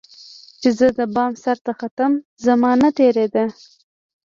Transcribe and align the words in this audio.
چي 0.61 0.69
زه 0.79 0.87
دبام 0.97 1.31
سرته 1.43 1.71
ختمه، 1.79 2.19
زمانه 2.45 2.89
تیره 2.97 3.25
ده 3.33 3.45